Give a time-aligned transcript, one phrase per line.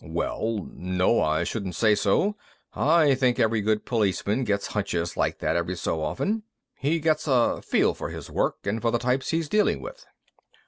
[0.03, 2.35] "Well, no, I shouldn't say so.
[2.73, 6.41] I think every good policeman gets hunches like that every so often.
[6.73, 10.03] He gets a feel for his work and for the types he's dealing with."